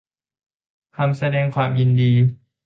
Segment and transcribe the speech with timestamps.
[0.97, 2.11] คำแสดงความยินดี